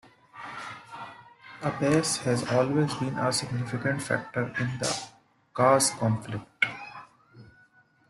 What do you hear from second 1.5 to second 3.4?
The base has always been a